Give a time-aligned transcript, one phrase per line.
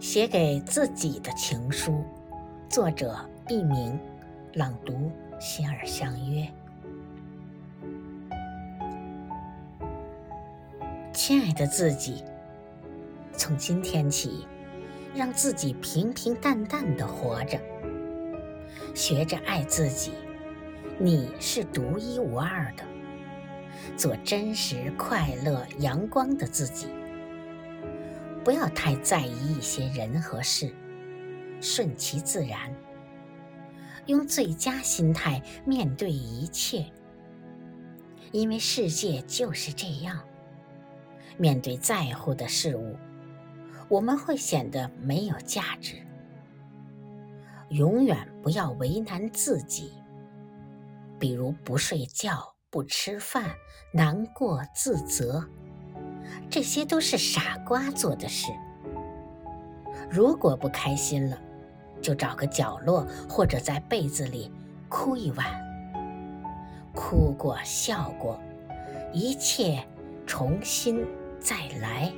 [0.00, 2.04] 写给自己的情书，
[2.68, 3.16] 作者
[3.48, 3.98] 佚名，
[4.52, 6.46] 朗读心儿相约。
[11.12, 12.22] 亲爱的自己，
[13.32, 14.46] 从今天起，
[15.14, 17.58] 让自己平平淡淡的活着，
[18.94, 20.12] 学着爱自己。
[20.98, 22.84] 你是独一无二的，
[23.96, 26.88] 做真实、快乐、阳光的自己。
[28.44, 30.70] 不要太在意一些人和事，
[31.62, 32.70] 顺其自然，
[34.04, 36.84] 用最佳心态面对一切。
[38.32, 40.22] 因为世界就是这样，
[41.38, 42.96] 面对在乎的事物，
[43.88, 45.96] 我们会显得没有价值。
[47.70, 49.92] 永远不要为难自己，
[51.18, 53.54] 比如不睡觉、不吃饭、
[53.90, 55.48] 难过、自责。
[56.50, 58.52] 这些都是傻瓜做的事。
[60.10, 61.38] 如果不开心了，
[62.00, 64.52] 就找个角落或者在被子里
[64.88, 65.46] 哭一晚。
[66.94, 68.38] 哭过，笑过，
[69.12, 69.82] 一切
[70.26, 71.04] 重新
[71.40, 72.12] 再来。